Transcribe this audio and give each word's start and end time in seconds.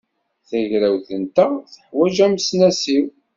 Tagrawt-nteɣ 0.47 1.51
teḥwaj 1.73 2.17
amesnasiw. 2.25 3.05